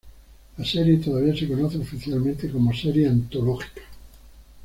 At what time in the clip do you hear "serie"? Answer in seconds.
0.65-0.97, 2.73-3.07